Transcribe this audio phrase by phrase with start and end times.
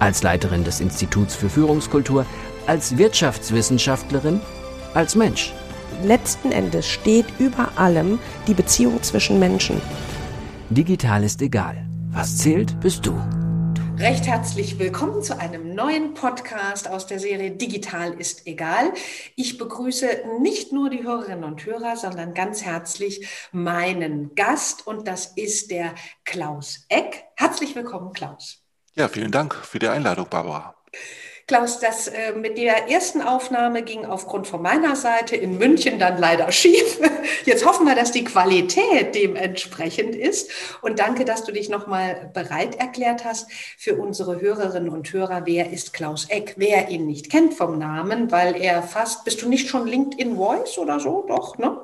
[0.00, 2.26] als Leiterin des Instituts für Führungskultur,
[2.66, 4.40] als Wirtschaftswissenschaftlerin,
[4.94, 5.52] als Mensch.
[6.02, 9.80] Letzten Endes steht über allem die Beziehung zwischen Menschen.
[10.68, 11.86] Digital ist egal.
[12.10, 13.14] Was zählt, bist du.
[13.98, 18.92] Recht herzlich willkommen zu einem neuen Podcast aus der Serie Digital ist egal.
[19.36, 20.06] Ich begrüße
[20.40, 25.94] nicht nur die Hörerinnen und Hörer, sondern ganz herzlich meinen Gast und das ist der
[26.24, 27.24] Klaus Eck.
[27.36, 28.65] Herzlich willkommen, Klaus.
[28.98, 30.74] Ja, vielen Dank für die Einladung, Barbara.
[31.46, 36.18] Klaus, das äh, mit der ersten Aufnahme ging aufgrund von meiner Seite in München dann
[36.18, 36.98] leider schief.
[37.44, 40.50] Jetzt hoffen wir, dass die Qualität dementsprechend ist.
[40.80, 45.42] Und danke, dass du dich nochmal bereit erklärt hast für unsere Hörerinnen und Hörer.
[45.44, 46.54] Wer ist Klaus Eck?
[46.56, 50.78] Wer ihn nicht kennt vom Namen, weil er fast, bist du nicht schon LinkedIn Voice
[50.78, 51.26] oder so?
[51.28, 51.78] Doch, ne?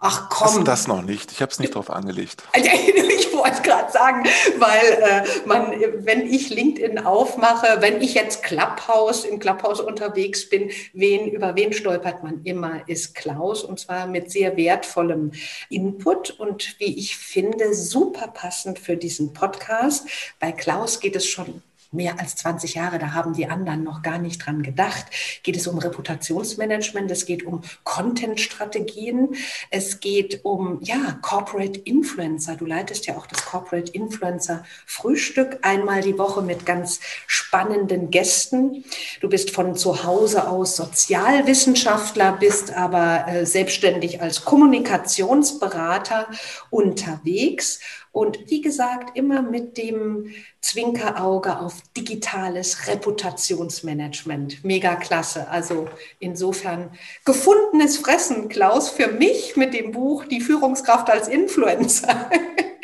[0.00, 0.64] Ach komm.
[0.64, 1.32] Das, das noch nicht.
[1.32, 2.42] Ich habe es nicht drauf angelegt.
[3.28, 4.24] Ich wollte gerade sagen,
[4.58, 10.70] weil äh, man, wenn ich LinkedIn aufmache, wenn ich jetzt Clubhouse in Clubhouse unterwegs bin,
[10.92, 15.30] wen, über wen stolpert man immer, ist Klaus und zwar mit sehr wertvollem
[15.68, 20.08] Input und wie ich finde, super passend für diesen Podcast.
[20.40, 24.18] Bei Klaus geht es schon mehr als 20 Jahre, da haben die anderen noch gar
[24.18, 25.06] nicht dran gedacht,
[25.42, 29.34] geht es um Reputationsmanagement, es geht um Content-Strategien,
[29.70, 32.56] es geht um, ja, Corporate Influencer.
[32.56, 38.84] Du leitest ja auch das Corporate Influencer Frühstück einmal die Woche mit ganz spannenden Gästen.
[39.20, 46.28] Du bist von zu Hause aus Sozialwissenschaftler, bist aber äh, selbstständig als Kommunikationsberater
[46.70, 47.80] unterwegs
[48.12, 54.64] und wie gesagt, immer mit dem Zwinkerauge auf digitales Reputationsmanagement.
[54.64, 55.48] Mega klasse.
[55.48, 55.88] Also
[56.18, 56.90] insofern
[57.24, 62.30] gefundenes Fressen, Klaus, für mich mit dem Buch Die Führungskraft als Influencer.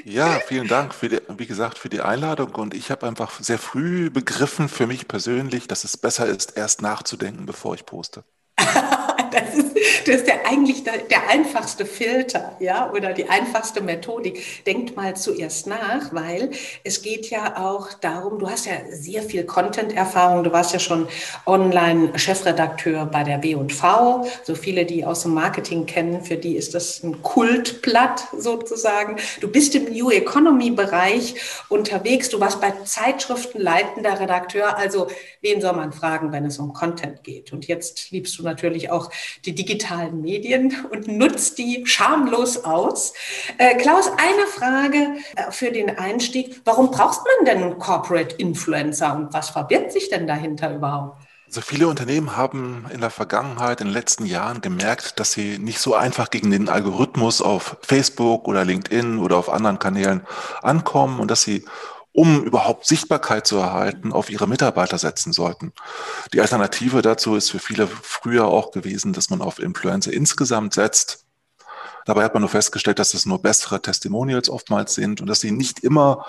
[0.06, 2.54] Ja, vielen Dank für die, wie gesagt, für die Einladung.
[2.56, 6.82] Und ich habe einfach sehr früh begriffen für mich persönlich, dass es besser ist, erst
[6.82, 8.22] nachzudenken, bevor ich poste.
[9.34, 14.64] das ist, das ist der eigentlich der, der, einfachste Filter, ja, oder die einfachste Methodik.
[14.66, 16.50] Denkt mal zuerst nach, weil
[16.84, 21.08] es geht ja auch darum, du hast ja sehr viel Content-Erfahrung, du warst ja schon
[21.46, 27.02] Online-Chefredakteur bei der B&V, so viele, die aus dem Marketing kennen, für die ist das
[27.02, 29.16] ein Kultblatt sozusagen.
[29.40, 31.34] Du bist im New Economy-Bereich
[31.68, 35.08] unterwegs, du warst bei Zeitschriften leitender Redakteur, also
[35.44, 37.52] wen soll man fragen, wenn es um Content geht?
[37.52, 39.10] Und jetzt liebst du natürlich auch
[39.44, 43.12] die digitalen Medien und nutzt die schamlos aus.
[43.58, 46.62] Äh, Klaus, eine Frage äh, für den Einstieg.
[46.64, 51.18] Warum braucht man denn Corporate Influencer und was verbirgt sich denn dahinter überhaupt?
[51.46, 55.78] Also viele Unternehmen haben in der Vergangenheit, in den letzten Jahren gemerkt, dass sie nicht
[55.78, 60.26] so einfach gegen den Algorithmus auf Facebook oder LinkedIn oder auf anderen Kanälen
[60.62, 61.64] ankommen und dass sie
[62.14, 65.72] um überhaupt Sichtbarkeit zu erhalten, auf ihre Mitarbeiter setzen sollten.
[66.32, 71.24] Die Alternative dazu ist für viele früher auch gewesen, dass man auf Influencer insgesamt setzt.
[72.06, 75.50] Dabei hat man nur festgestellt, dass es nur bessere Testimonials oftmals sind und dass sie
[75.50, 76.24] nicht immer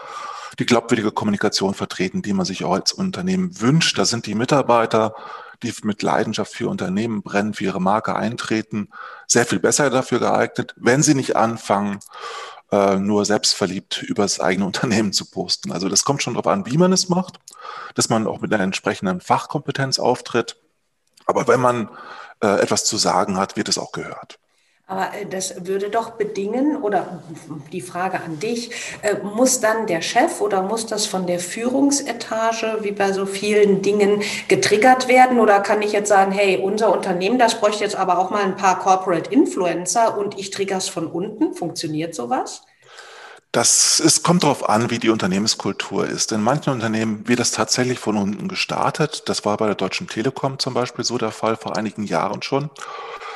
[0.58, 4.00] die glaubwürdige Kommunikation vertreten, die man sich auch als Unternehmen wünscht.
[4.00, 5.14] Da sind die Mitarbeiter,
[5.62, 8.90] die mit Leidenschaft für Unternehmen brennen, für ihre Marke eintreten,
[9.28, 12.00] sehr viel besser dafür geeignet, wenn sie nicht anfangen,
[12.76, 15.72] äh, nur selbstverliebt über das eigene Unternehmen zu posten.
[15.72, 17.40] Also das kommt schon darauf an, wie man es macht,
[17.96, 20.58] dass man auch mit einer entsprechenden Fachkompetenz auftritt.
[21.26, 21.90] Aber wenn man
[22.42, 24.40] äh, etwas zu sagen hat, wird es auch gehört.
[24.88, 27.24] Aber äh, das würde doch bedingen, oder
[27.72, 32.80] die Frage an dich, äh, muss dann der Chef oder muss das von der Führungsetage
[32.82, 35.40] wie bei so vielen Dingen getriggert werden?
[35.40, 38.56] Oder kann ich jetzt sagen, hey, unser Unternehmen, das bräuchte jetzt aber auch mal ein
[38.56, 41.54] paar Corporate Influencer und ich trigger's von unten?
[41.54, 42.62] Funktioniert sowas?
[43.52, 46.34] Das ist, kommt darauf an, wie die Unternehmenskultur ist.
[46.34, 49.24] In manchen Unternehmen wird das tatsächlich von unten gestartet.
[49.28, 52.70] Das war bei der Deutschen Telekom zum Beispiel so der Fall vor einigen Jahren schon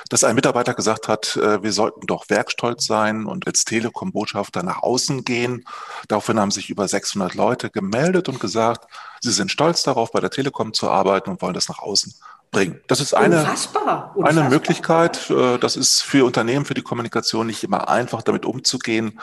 [0.09, 4.81] dass ein Mitarbeiter gesagt hat, äh, wir sollten doch werkstolz sein und als Telekom-Botschafter nach
[4.83, 5.63] außen gehen.
[6.07, 8.91] Daraufhin haben sich über 600 Leute gemeldet und gesagt,
[9.21, 12.13] sie sind stolz darauf, bei der Telekom zu arbeiten und wollen das nach außen
[12.51, 12.81] bringen.
[12.87, 14.11] Das ist eine, Unfassbar.
[14.15, 14.43] Unfassbar.
[14.43, 15.29] eine Möglichkeit.
[15.29, 19.19] Äh, das ist für Unternehmen, für die Kommunikation nicht immer einfach, damit umzugehen.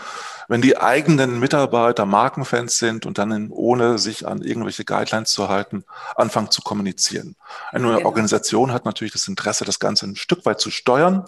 [0.48, 5.84] Wenn die eigenen Mitarbeiter Markenfans sind und dann ohne sich an irgendwelche Guidelines zu halten,
[6.14, 7.34] anfangen zu kommunizieren.
[7.72, 8.06] Eine genau.
[8.06, 11.24] Organisation hat natürlich das Interesse, das Ganze ein Stück weit zu steuern.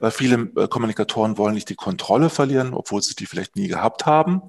[0.00, 4.06] Äh, viele äh, Kommunikatoren wollen nicht die Kontrolle verlieren, obwohl sie die vielleicht nie gehabt
[4.06, 4.42] haben,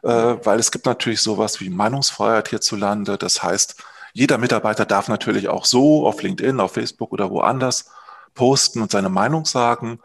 [0.00, 3.18] weil es gibt natürlich sowas wie Meinungsfreiheit hierzulande.
[3.18, 3.82] Das heißt,
[4.12, 7.90] jeder Mitarbeiter darf natürlich auch so auf LinkedIn, auf Facebook oder woanders
[8.34, 10.00] posten und seine Meinung sagen.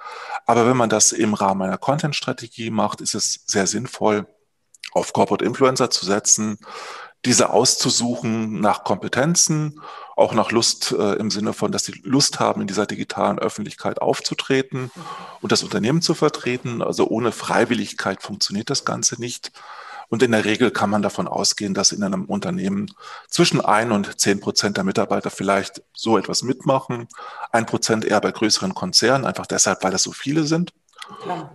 [0.45, 4.27] Aber wenn man das im Rahmen einer Content-Strategie macht, ist es sehr sinnvoll,
[4.91, 6.57] auf Corporate Influencer zu setzen,
[7.25, 9.79] diese auszusuchen nach Kompetenzen,
[10.15, 14.01] auch nach Lust äh, im Sinne von, dass sie Lust haben, in dieser digitalen Öffentlichkeit
[14.01, 14.91] aufzutreten
[15.41, 16.81] und das Unternehmen zu vertreten.
[16.81, 19.51] Also ohne Freiwilligkeit funktioniert das Ganze nicht.
[20.13, 22.93] Und in der Regel kann man davon ausgehen, dass in einem Unternehmen
[23.29, 27.07] zwischen ein und zehn Prozent der Mitarbeiter vielleicht so etwas mitmachen.
[27.51, 30.71] Ein Prozent eher bei größeren Konzernen, einfach deshalb, weil es so viele sind.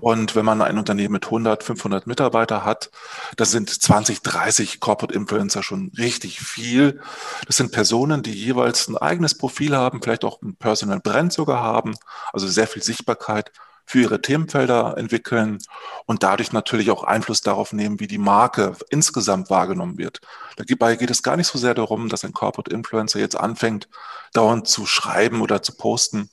[0.00, 2.90] Und wenn man ein Unternehmen mit 100, 500 Mitarbeiter hat,
[3.37, 7.00] das sind 20, 30 Corporate Influencer schon richtig viel.
[7.46, 11.62] Das sind Personen, die jeweils ein eigenes Profil haben, vielleicht auch ein Personal Brand sogar
[11.62, 11.94] haben,
[12.32, 13.52] also sehr viel Sichtbarkeit
[13.88, 15.58] für ihre Themenfelder entwickeln
[16.05, 20.20] und dadurch natürlich auch Einfluss darauf nehmen, wie die Marke insgesamt wahrgenommen wird.
[20.56, 23.88] Dabei geht es gar nicht so sehr darum, dass ein Corporate Influencer jetzt anfängt,
[24.35, 26.29] dauernd zu schreiben oder zu posten,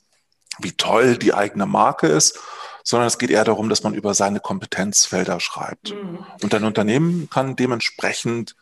[0.58, 2.38] wie toll die eigene Marke ist,
[2.84, 5.94] sondern es geht eher darum, dass man über seine Kompetenzfelder schreibt.
[5.94, 6.26] Mhm.
[6.42, 8.54] Und ein Unternehmen kann dementsprechend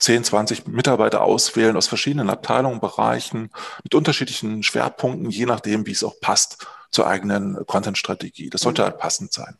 [0.00, 3.50] 10, 20 Mitarbeiter auswählen aus verschiedenen Abteilungen, Bereichen,
[3.84, 8.50] mit unterschiedlichen Schwerpunkten, je nachdem, wie es auch passt zur eigenen Content-Strategie.
[8.50, 9.56] Das sollte halt passend sein.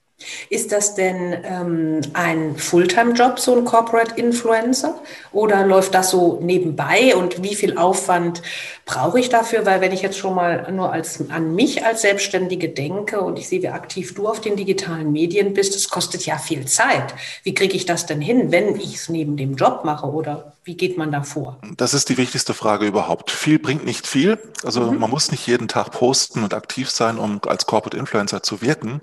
[0.49, 5.01] Ist das denn ähm, ein Fulltime-Job, so ein Corporate Influencer?
[5.33, 7.15] Oder läuft das so nebenbei?
[7.17, 8.43] Und wie viel Aufwand
[8.85, 9.65] brauche ich dafür?
[9.67, 13.49] Weil wenn ich jetzt schon mal nur als, an mich als Selbstständige denke und ich
[13.49, 17.15] sehe, wie aktiv du auf den digitalen Medien bist, das kostet ja viel Zeit.
[17.43, 20.07] Wie kriege ich das denn hin, wenn ich es neben dem Job mache?
[20.07, 21.59] Oder wie geht man da vor?
[21.77, 23.31] Das ist die wichtigste Frage überhaupt.
[23.31, 24.39] Viel bringt nicht viel.
[24.65, 24.99] Also mhm.
[24.99, 29.01] man muss nicht jeden Tag posten und aktiv sein, um als Corporate Influencer zu wirken.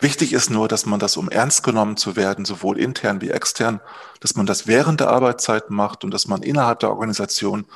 [0.00, 3.80] Wichtig ist nur, dass man das, um ernst genommen zu werden, sowohl intern wie extern,
[4.20, 7.66] dass man das während der Arbeitszeit macht und dass man innerhalb der Organisation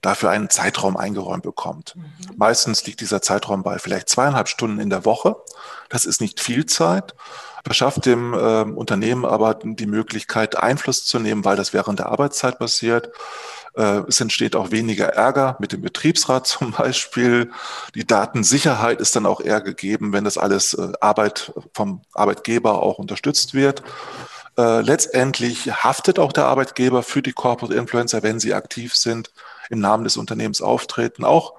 [0.00, 1.96] dafür einen Zeitraum eingeräumt bekommt.
[1.96, 2.36] Mhm.
[2.36, 5.36] Meistens liegt dieser Zeitraum bei vielleicht zweieinhalb Stunden in der Woche.
[5.88, 7.14] Das ist nicht viel Zeit
[7.64, 12.58] verschafft dem äh, Unternehmen aber die Möglichkeit, Einfluss zu nehmen, weil das während der Arbeitszeit
[12.58, 13.10] passiert.
[13.74, 17.50] Äh, es entsteht auch weniger Ärger mit dem Betriebsrat zum Beispiel.
[17.94, 22.98] Die Datensicherheit ist dann auch eher gegeben, wenn das alles äh, Arbeit vom Arbeitgeber auch
[22.98, 23.82] unterstützt wird.
[24.56, 29.30] Äh, letztendlich haftet auch der Arbeitgeber für die Corporate Influencer, wenn sie aktiv sind,
[29.70, 31.24] im Namen des Unternehmens auftreten.
[31.24, 31.54] Auch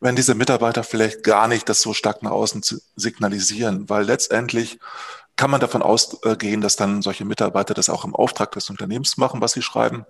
[0.00, 2.62] wenn diese Mitarbeiter vielleicht gar nicht das so stark nach außen
[2.96, 4.78] signalisieren, weil letztendlich
[5.36, 9.40] kann man davon ausgehen, dass dann solche Mitarbeiter das auch im Auftrag des Unternehmens machen,
[9.40, 10.04] was sie schreiben,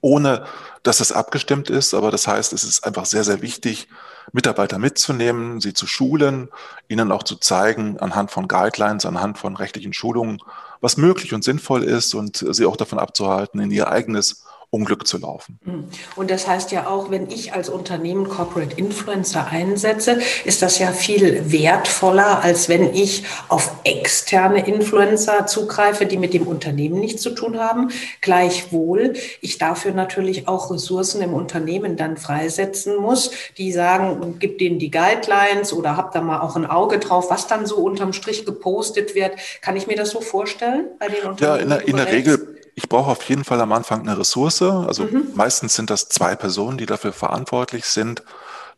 [0.00, 0.44] ohne
[0.82, 1.94] dass es abgestimmt ist.
[1.94, 3.88] Aber das heißt, es ist einfach sehr, sehr wichtig,
[4.32, 6.50] Mitarbeiter mitzunehmen, sie zu schulen,
[6.88, 10.40] ihnen auch zu zeigen, anhand von Guidelines, anhand von rechtlichen Schulungen,
[10.80, 15.18] was möglich und sinnvoll ist und sie auch davon abzuhalten, in ihr eigenes Unglück zu
[15.18, 15.58] laufen.
[15.64, 15.84] Hm.
[16.14, 20.92] Und das heißt ja auch, wenn ich als Unternehmen Corporate Influencer einsetze, ist das ja
[20.92, 27.30] viel wertvoller, als wenn ich auf externe Influencer zugreife, die mit dem Unternehmen nichts zu
[27.30, 27.90] tun haben.
[28.20, 34.78] Gleichwohl ich dafür natürlich auch Ressourcen im Unternehmen dann freisetzen muss, die sagen, gib denen
[34.78, 38.46] die Guidelines oder hab da mal auch ein Auge drauf, was dann so unterm Strich
[38.46, 39.32] gepostet wird.
[39.62, 41.40] Kann ich mir das so vorstellen bei den Unternehmen?
[41.40, 44.62] Ja, in der, in der Regel ich brauche auf jeden Fall am Anfang eine Ressource.
[44.62, 45.32] Also mhm.
[45.34, 48.22] meistens sind das zwei Personen, die dafür verantwortlich sind,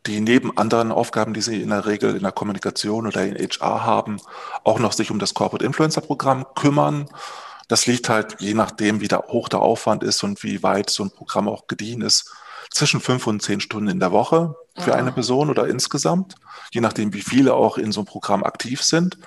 [0.05, 3.85] die neben anderen Aufgaben, die sie in der Regel in der Kommunikation oder in HR
[3.85, 4.17] haben,
[4.65, 7.07] auch noch sich um das Corporate Influencer Programm kümmern.
[7.69, 11.11] Das liegt halt, je nachdem, wie hoch der Aufwand ist und wie weit so ein
[11.11, 12.29] Programm auch gediehen ist,
[12.71, 14.97] zwischen fünf und zehn Stunden in der Woche für ah.
[14.97, 16.35] eine Person oder insgesamt,
[16.73, 19.17] je nachdem, wie viele auch in so einem Programm aktiv sind.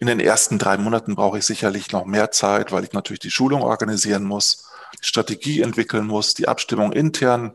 [0.00, 3.30] In den ersten drei Monaten brauche ich sicherlich noch mehr Zeit, weil ich natürlich die
[3.30, 4.64] Schulung organisieren muss,
[4.94, 7.54] die Strategie entwickeln muss, die Abstimmung intern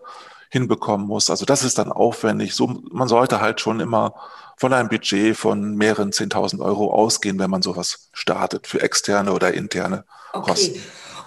[0.50, 1.32] hinbekommen muss.
[1.32, 2.54] Also das ist dann aufwendig.
[2.54, 4.14] So, man sollte halt schon immer
[4.58, 9.54] von einem Budget von mehreren 10.000 Euro ausgehen, wenn man sowas startet für externe oder
[9.54, 10.52] interne okay.
[10.52, 10.82] Kosten.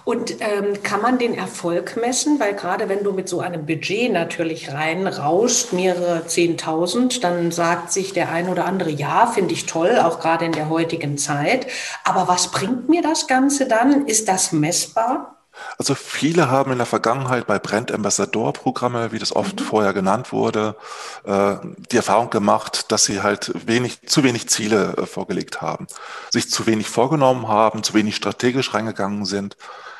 [0.09, 2.39] Und ähm, kann man den Erfolg messen?
[2.39, 8.11] Weil gerade wenn du mit so einem Budget natürlich reinrauscht, mehrere Zehntausend, dann sagt sich
[8.11, 11.67] der ein oder andere, ja, finde ich toll, auch gerade in der heutigen Zeit.
[12.05, 14.07] Aber was bringt mir das Ganze dann?
[14.07, 15.35] Ist das messbar?
[15.77, 19.63] Also viele haben in der Vergangenheit bei Brand Ambassador Programme, wie das oft mhm.
[19.63, 20.75] vorher genannt wurde,
[21.23, 21.57] äh,
[21.91, 25.85] die Erfahrung gemacht, dass sie halt wenig, zu wenig Ziele äh, vorgelegt haben,
[26.31, 29.55] sich zu wenig vorgenommen haben, zu wenig strategisch reingegangen sind.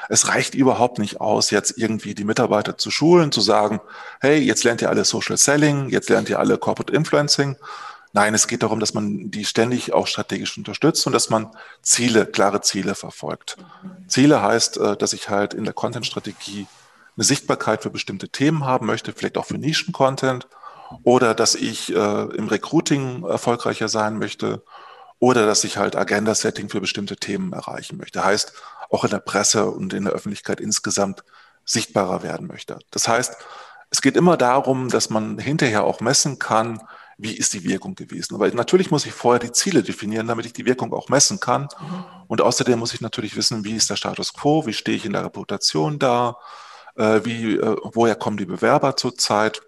[0.09, 3.79] Es reicht überhaupt nicht aus, jetzt irgendwie die Mitarbeiter zu schulen, zu sagen,
[4.19, 7.55] hey, jetzt lernt ihr alle Social Selling, jetzt lernt ihr alle Corporate Influencing,
[8.11, 11.51] Nein, es geht darum, dass man die ständig auch strategisch unterstützt und dass man
[11.83, 13.57] Ziele, klare Ziele verfolgt.
[14.07, 16.65] Ziele heißt, äh, dass ich halt in der Content-Strategie
[17.15, 20.47] eine Sichtbarkeit für bestimmte Themen haben möchte, vielleicht auch für Nischen-Content
[21.03, 24.63] oder dass ich äh, im Recruiting erfolgreicher sein möchte
[25.19, 28.23] oder dass ich halt Agenda-Setting für bestimmte Themen erreichen möchte.
[28.23, 28.53] Heißt,
[28.89, 31.23] auch in der Presse und in der Öffentlichkeit insgesamt
[31.65, 32.79] sichtbarer werden möchte.
[32.91, 33.35] Das heißt,
[33.91, 36.81] es geht immer darum, dass man hinterher auch messen kann,
[37.17, 38.35] wie ist die Wirkung gewesen.
[38.35, 41.63] Aber natürlich muss ich vorher die Ziele definieren, damit ich die Wirkung auch messen kann.
[41.63, 42.05] Mhm.
[42.27, 45.13] Und außerdem muss ich natürlich wissen, wie ist der Status quo, wie stehe ich in
[45.13, 46.37] der Reputation da,
[46.95, 49.61] äh, wie, äh, woher kommen die Bewerber zurzeit.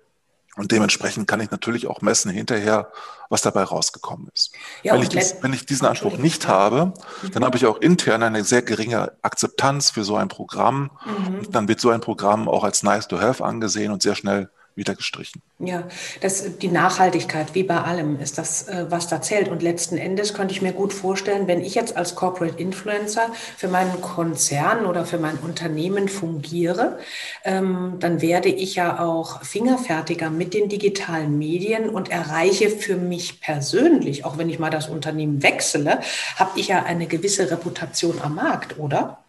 [0.58, 2.92] Und dementsprechend kann ich natürlich auch messen hinterher,
[3.30, 4.52] was dabei rausgekommen ist.
[4.84, 7.32] Ja, wenn, ich dies, wenn, ich diesen Anspruch nicht habe, mhm.
[7.32, 10.92] dann habe ich auch intern eine sehr geringe Akzeptanz für so ein Programm.
[11.06, 11.52] Mhm.
[11.52, 14.96] dann wird so ein Programm auch als nice to have angesehen und sehr schnell wieder
[14.96, 15.42] gestrichen.
[15.60, 15.84] Ja,
[16.22, 19.50] das, die Nachhaltigkeit, wie bei allem, ist das, äh, was da zählt.
[19.50, 23.68] Und letzten Endes könnte ich mir gut vorstellen, wenn ich jetzt als Corporate Influencer für
[23.68, 27.00] meinen Konzern oder für mein Unternehmen fungiere,
[27.44, 33.42] ähm, dann werde ich ja auch fingerfertiger mit den digitalen Medien und erreiche für mich
[33.42, 36.00] persönlich, auch wenn ich mal das Unternehmen wechsle,
[36.38, 39.21] habe ich ja eine gewisse Reputation am Markt, oder?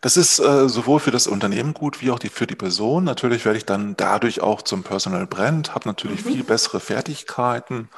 [0.00, 3.04] Das ist äh, sowohl für das Unternehmen gut wie auch die, für die Person.
[3.04, 6.30] Natürlich werde ich dann dadurch auch zum Personal Brand, habe natürlich mhm.
[6.30, 7.88] viel bessere Fertigkeiten.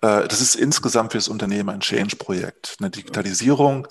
[0.00, 3.88] Äh, das ist insgesamt für das Unternehmen ein Change-Projekt, eine Digitalisierung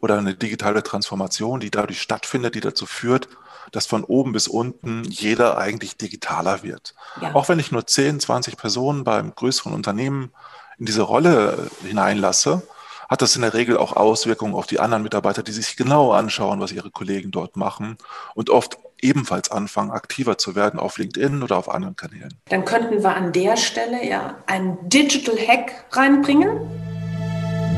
[0.00, 3.28] oder eine digitale Transformation, die dadurch stattfindet, die dazu führt,
[3.72, 6.94] dass von oben bis unten jeder eigentlich digitaler wird.
[7.20, 7.34] Ja.
[7.34, 10.32] Auch wenn ich nur 10, 20 Personen beim größeren Unternehmen
[10.78, 12.62] in diese Rolle hineinlasse,
[13.10, 16.60] hat das in der Regel auch Auswirkungen auf die anderen Mitarbeiter, die sich genau anschauen,
[16.60, 17.98] was ihre Kollegen dort machen
[18.36, 22.38] und oft ebenfalls anfangen, aktiver zu werden auf LinkedIn oder auf anderen Kanälen.
[22.48, 26.60] Dann könnten wir an der Stelle ja einen Digital Hack reinbringen.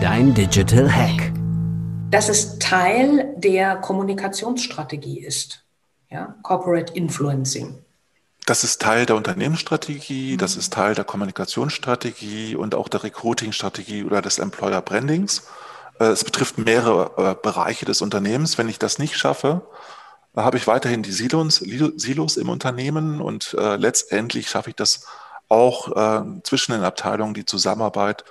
[0.03, 1.33] Dein Digital Hack.
[2.11, 5.65] Dass es Teil der Kommunikationsstrategie ist.
[6.11, 7.79] Ja, Corporate Influencing.
[8.45, 14.21] Das ist Teil der Unternehmensstrategie, das ist Teil der Kommunikationsstrategie und auch der Recruiting-Strategie oder
[14.21, 15.47] des Employer Brandings.
[16.01, 18.59] Äh, es betrifft mehrere äh, Bereiche des Unternehmens.
[18.59, 19.63] Wenn ich das nicht schaffe,
[20.35, 25.07] habe ich weiterhin die Silos, Silos im Unternehmen und äh, letztendlich schaffe ich das
[25.49, 28.25] auch zwischen den Abteilungen die Zusammenarbeit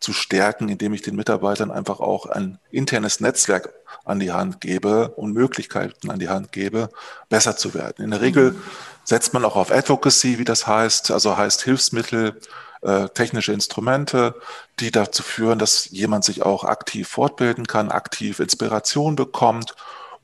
[0.00, 3.72] zu stärken, indem ich den Mitarbeitern einfach auch ein internes Netzwerk
[4.04, 6.90] an die Hand gebe und Möglichkeiten an die Hand gebe,
[7.28, 8.04] besser zu werden.
[8.04, 8.62] In der Regel mhm
[9.06, 12.40] setzt man auch auf Advocacy, wie das heißt, also heißt Hilfsmittel,
[12.82, 14.34] äh, technische Instrumente,
[14.80, 19.74] die dazu führen, dass jemand sich auch aktiv fortbilden kann, aktiv Inspiration bekommt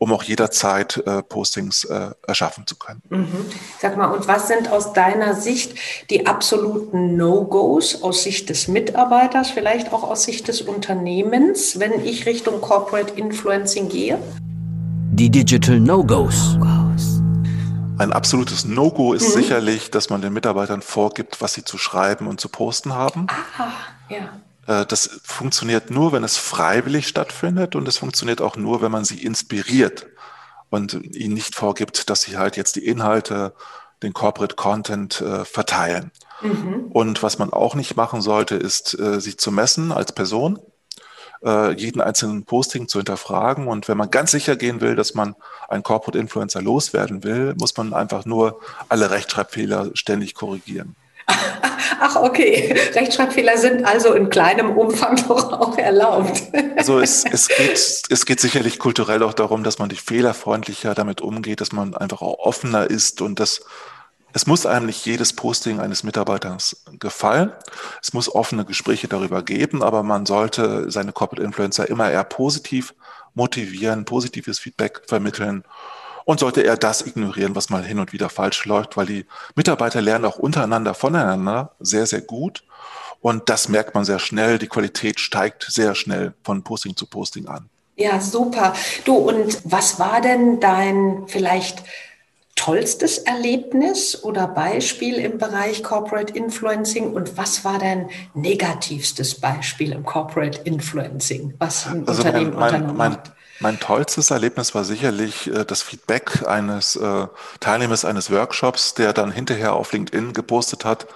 [0.02, 3.00] um auch jederzeit äh, Postings äh, erschaffen zu können.
[3.09, 3.47] Mhm.
[3.80, 5.76] Sag mal, und was sind aus deiner Sicht
[6.11, 12.26] die absoluten No-Gos aus Sicht des Mitarbeiters, vielleicht auch aus Sicht des Unternehmens, wenn ich
[12.26, 14.18] Richtung Corporate Influencing gehe?
[15.12, 16.56] Die Digital No-Gos.
[16.59, 16.90] No
[17.99, 19.40] ein absolutes No-Go ist mhm.
[19.40, 23.28] sicherlich, dass man den Mitarbeitern vorgibt, was sie zu schreiben und zu posten haben.
[23.56, 23.68] Ah,
[24.09, 24.30] ja.
[24.66, 29.04] Äh, das funktioniert nur, wenn es freiwillig stattfindet und es funktioniert auch nur, wenn man
[29.04, 30.07] sie inspiriert
[30.71, 33.54] und ihnen nicht vorgibt, dass sie halt jetzt die Inhalte,
[34.02, 36.11] den Corporate Content äh, verteilen.
[36.40, 36.87] Mhm.
[36.92, 40.59] Und was man auch nicht machen sollte, ist, äh, sie zu messen als Person
[41.45, 43.69] äh, jeden einzelnen Posting zu hinterfragen.
[43.69, 45.35] Und wenn man ganz sicher gehen will, dass man
[45.69, 50.97] einen Corporate Influencer loswerden will, muss man einfach nur alle Rechtschreibfehler ständig korrigieren.
[52.00, 52.74] Ach, okay.
[52.94, 56.42] Rechtschreibfehler sind also in kleinem Umfang doch auch erlaubt.
[56.76, 61.20] Also es, es, geht, es geht sicherlich kulturell auch darum, dass man die fehlerfreundlicher damit
[61.20, 63.62] umgeht, dass man einfach auch offener ist und dass
[64.34, 67.52] es muss einem nicht jedes Posting eines Mitarbeiters gefallen.
[68.00, 72.94] Es muss offene Gespräche darüber geben, aber man sollte seine Corporate Influencer immer eher positiv
[73.34, 75.64] motivieren, positives Feedback vermitteln
[76.24, 80.00] und sollte eher das ignorieren, was mal hin und wieder falsch läuft, weil die Mitarbeiter
[80.00, 82.64] lernen auch untereinander voneinander sehr, sehr gut.
[83.20, 84.58] Und das merkt man sehr schnell.
[84.58, 87.68] Die Qualität steigt sehr schnell von Posting zu Posting an.
[87.96, 88.74] Ja, super.
[89.04, 91.82] Du, und was war denn dein vielleicht
[92.56, 100.04] tollstes Erlebnis oder Beispiel im Bereich Corporate Influencing und was war dein negativstes Beispiel im
[100.04, 103.18] Corporate Influencing, was ein also Unternehmen mein, mein, unternommen mein,
[103.62, 107.28] Mein tollstes Erlebnis war sicherlich äh, das Feedback eines äh,
[107.61, 111.07] Teilnehmers eines Workshops, der dann hinterher auf LinkedIn gepostet hat,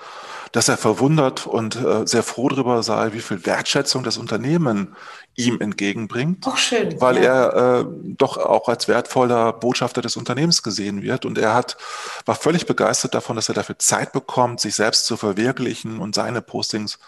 [0.56, 4.96] dass er verwundert und äh, sehr froh darüber sei, wie viel Wertschätzung das Unternehmen
[5.34, 7.48] ihm entgegenbringt, Auch schön, weil ja.
[7.48, 11.26] er äh, doch auch als wertvoller Botschafter des Unternehmens gesehen wird.
[11.26, 11.76] Und er hat,
[12.25, 16.40] war völlig begeistert davon, dass er dafür Zeit bekommt, sich selbst zu verwirklichen und seine
[16.40, 16.98] Postings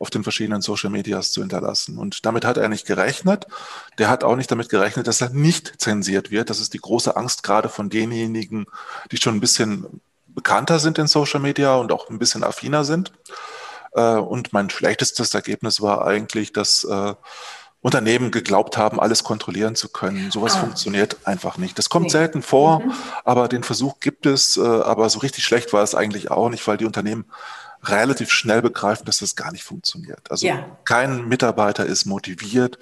[0.00, 1.98] auf den verschiedenen Social Medias zu hinterlassen.
[1.98, 3.46] Und damit hat er nicht gerechnet.
[3.98, 6.50] Der hat auch nicht damit gerechnet, dass er nicht zensiert wird.
[6.50, 8.66] Das ist die große Angst gerade von denjenigen,
[9.12, 10.00] die schon ein bisschen
[10.36, 13.10] bekannter sind in Social Media und auch ein bisschen affiner sind.
[13.92, 17.14] Äh, und mein schlechtestes Ergebnis war eigentlich, dass äh,
[17.80, 20.30] Unternehmen geglaubt haben, alles kontrollieren zu können.
[20.30, 20.60] Sowas ah.
[20.60, 21.78] funktioniert einfach nicht.
[21.78, 22.10] Das kommt nee.
[22.10, 22.92] selten vor, mhm.
[23.24, 24.56] aber den Versuch gibt es.
[24.56, 27.24] Äh, aber so richtig schlecht war es eigentlich auch nicht, weil die Unternehmen
[27.88, 30.30] relativ schnell begreifen, dass das gar nicht funktioniert.
[30.30, 30.64] Also ja.
[30.84, 32.78] kein Mitarbeiter ist motiviert,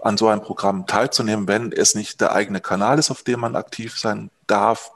[0.00, 3.56] an so einem Programm teilzunehmen, wenn es nicht der eigene Kanal ist, auf dem man
[3.56, 4.92] aktiv sein darf.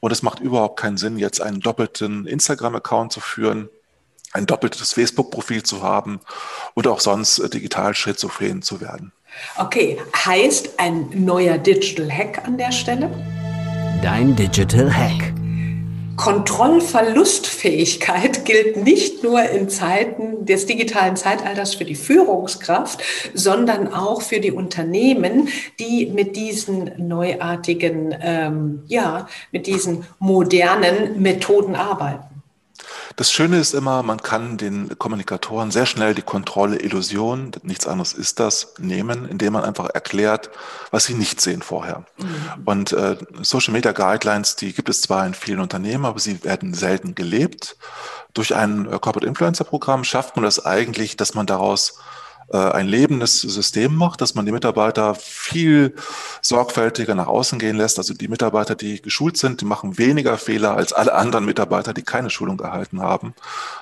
[0.00, 3.68] Und es macht überhaupt keinen Sinn, jetzt einen doppelten Instagram-Account zu führen,
[4.32, 6.20] ein doppeltes Facebook-Profil zu haben
[6.74, 9.12] oder auch sonst äh, digital schizophren zu werden.
[9.56, 13.10] Okay, heißt ein neuer Digital Hack an der Stelle?
[14.02, 15.32] Dein Digital Hack.
[16.16, 23.02] Kontrollverlustfähigkeit gilt nicht nur in Zeiten des digitalen Zeitalters für die Führungskraft,
[23.34, 25.48] sondern auch für die Unternehmen,
[25.80, 32.31] die mit diesen neuartigen, ähm, ja, mit diesen modernen Methoden arbeiten.
[33.16, 38.12] Das Schöne ist immer, man kann den Kommunikatoren sehr schnell die Kontrolle Illusion, nichts anderes
[38.12, 40.50] ist das, nehmen, indem man einfach erklärt,
[40.90, 42.04] was sie nicht sehen vorher.
[42.18, 42.62] Mhm.
[42.64, 46.74] Und äh, Social Media Guidelines, die gibt es zwar in vielen Unternehmen, aber sie werden
[46.74, 47.76] selten gelebt.
[48.34, 51.98] Durch ein äh, Corporate Influencer Programm schafft man das eigentlich, dass man daraus
[52.56, 55.94] ein lebendes System macht, dass man die Mitarbeiter viel
[56.40, 57.98] sorgfältiger nach außen gehen lässt.
[57.98, 62.02] Also die Mitarbeiter, die geschult sind, die machen weniger Fehler als alle anderen Mitarbeiter, die
[62.02, 63.34] keine Schulung erhalten haben,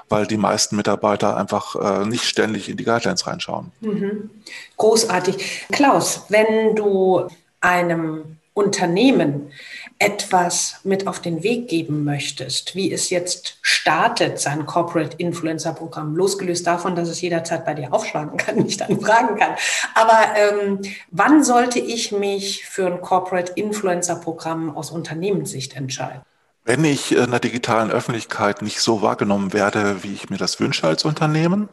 [0.09, 3.73] weil die meisten Mitarbeiter einfach äh, nicht ständig in die Guidelines reinschauen.
[3.81, 4.31] Mhm.
[4.77, 5.67] Großartig.
[5.73, 7.29] Klaus, wenn du
[7.61, 9.51] einem Unternehmen
[9.99, 16.17] etwas mit auf den Weg geben möchtest, wie es jetzt startet, sein Corporate Influencer Programm,
[16.17, 19.57] losgelöst davon, dass es jederzeit bei dir aufschlagen kann, mich dann fragen kann.
[19.95, 26.23] Aber ähm, wann sollte ich mich für ein Corporate Influencer Programm aus Unternehmenssicht entscheiden?
[26.63, 30.87] Wenn ich in der digitalen Öffentlichkeit nicht so wahrgenommen werde, wie ich mir das wünsche
[30.87, 31.71] als Unternehmen,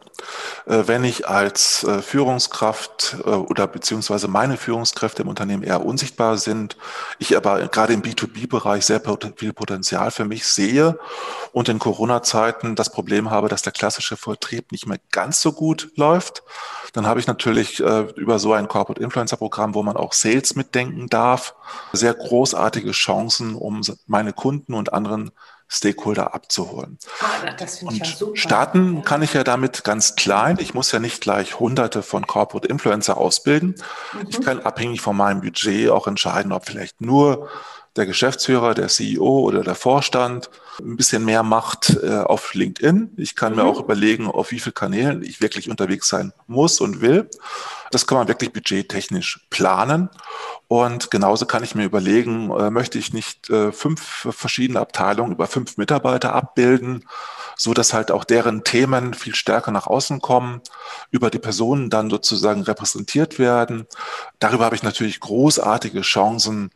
[0.64, 6.38] äh, wenn ich als äh, Führungskraft äh, oder beziehungsweise meine Führungskräfte im Unternehmen eher unsichtbar
[6.38, 6.78] sind,
[7.18, 9.02] ich aber gerade im B2B-Bereich sehr
[9.36, 10.98] viel Potenzial für mich sehe
[11.52, 15.90] und in Corona-Zeiten das Problem habe, dass der klassische Vertrieb nicht mehr ganz so gut
[15.96, 16.42] läuft,
[16.94, 21.08] dann habe ich natürlich über so ein Corporate Influencer Programm, wo man auch Sales mitdenken
[21.08, 21.54] darf,
[21.92, 25.30] sehr großartige Chancen, um meine Kunden und anderen
[25.68, 26.98] Stakeholder abzuholen.
[27.20, 28.36] Ah, das und ich ja super.
[28.36, 30.56] starten kann ich ja damit ganz klein.
[30.60, 33.74] Ich muss ja nicht gleich hunderte von Corporate Influencer ausbilden.
[34.14, 34.26] Mhm.
[34.30, 37.50] Ich kann abhängig von meinem Budget auch entscheiden, ob vielleicht nur
[37.96, 40.48] der Geschäftsführer, der CEO oder der Vorstand
[40.80, 43.12] ein bisschen mehr macht äh, auf LinkedIn.
[43.16, 43.58] Ich kann mhm.
[43.58, 47.28] mir auch überlegen, auf wie vielen Kanälen ich wirklich unterwegs sein muss und will.
[47.90, 50.10] Das kann man wirklich budgettechnisch planen.
[50.68, 55.46] Und genauso kann ich mir überlegen, äh, möchte ich nicht äh, fünf verschiedene Abteilungen über
[55.46, 57.04] fünf Mitarbeiter abbilden,
[57.58, 60.62] so dass halt auch deren Themen viel stärker nach außen kommen,
[61.10, 63.86] über die Personen dann sozusagen repräsentiert werden.
[64.38, 66.70] Darüber habe ich natürlich großartige Chancen,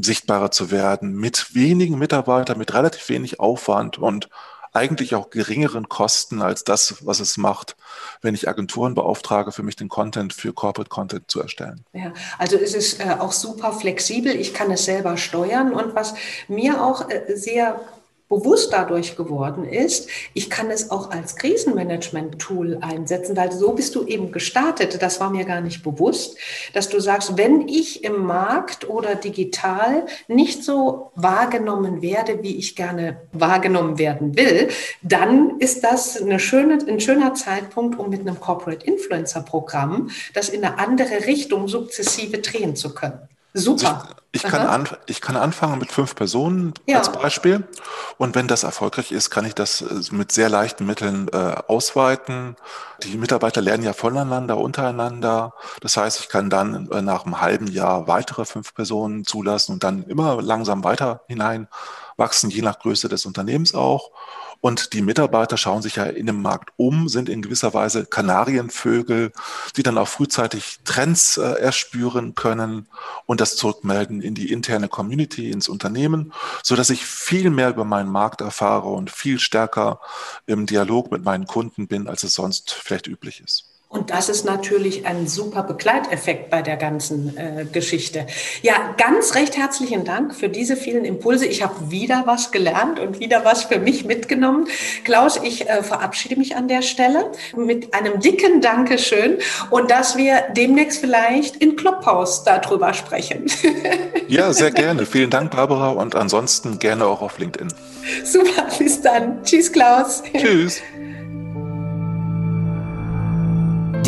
[0.00, 4.28] sichtbarer zu werden, mit wenigen Mitarbeitern, mit relativ wenig Aufwand und
[4.72, 7.76] eigentlich auch geringeren Kosten als das, was es macht,
[8.22, 11.84] wenn ich Agenturen beauftrage, für mich den Content für Corporate Content zu erstellen.
[11.92, 14.32] Ja, also es ist äh, auch super flexibel.
[14.32, 15.72] Ich kann es selber steuern.
[15.72, 16.14] Und was
[16.46, 17.80] mir auch äh, sehr
[18.30, 24.06] bewusst dadurch geworden ist, ich kann es auch als Krisenmanagement-Tool einsetzen, weil so bist du
[24.06, 25.02] eben gestartet.
[25.02, 26.38] Das war mir gar nicht bewusst,
[26.72, 32.76] dass du sagst, wenn ich im Markt oder digital nicht so wahrgenommen werde, wie ich
[32.76, 34.68] gerne wahrgenommen werden will,
[35.02, 40.48] dann ist das eine schöne, ein schöner Zeitpunkt, um mit einem Corporate Influencer Programm das
[40.48, 43.29] in eine andere Richtung sukzessive drehen zu können.
[43.52, 44.02] Super.
[44.02, 46.98] Also ich, ich kann, an, ich kann anfangen mit fünf Personen ja.
[46.98, 47.64] als Beispiel.
[48.16, 52.54] Und wenn das erfolgreich ist, kann ich das äh, mit sehr leichten Mitteln äh, ausweiten.
[53.02, 55.54] Die Mitarbeiter lernen ja voneinander, untereinander.
[55.80, 59.82] Das heißt, ich kann dann äh, nach einem halben Jahr weitere fünf Personen zulassen und
[59.82, 61.66] dann immer langsam weiter hinein
[62.16, 64.10] wachsen, je nach Größe des Unternehmens auch.
[64.60, 69.32] Und die Mitarbeiter schauen sich ja in dem Markt um, sind in gewisser Weise Kanarienvögel,
[69.76, 72.86] die dann auch frühzeitig Trends äh, erspüren können
[73.24, 77.84] und das zurückmelden in die interne Community, ins Unternehmen, so dass ich viel mehr über
[77.84, 80.00] meinen Markt erfahre und viel stärker
[80.46, 83.69] im Dialog mit meinen Kunden bin, als es sonst vielleicht üblich ist.
[83.92, 88.24] Und das ist natürlich ein super Begleiteffekt bei der ganzen äh, Geschichte.
[88.62, 91.44] Ja, ganz recht herzlichen Dank für diese vielen Impulse.
[91.44, 94.68] Ich habe wieder was gelernt und wieder was für mich mitgenommen.
[95.02, 99.38] Klaus, ich äh, verabschiede mich an der Stelle mit einem dicken Dankeschön
[99.70, 103.46] und dass wir demnächst vielleicht in Clubhouse darüber sprechen.
[104.28, 105.06] Ja, sehr gerne.
[105.06, 107.72] Vielen Dank, Barbara, und ansonsten gerne auch auf LinkedIn.
[108.22, 109.42] Super, bis dann.
[109.42, 110.22] Tschüss, Klaus.
[110.36, 110.80] Tschüss.